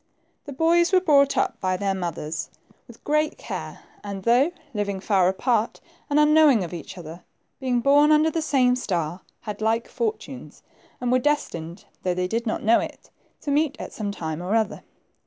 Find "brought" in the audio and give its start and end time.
0.99-1.37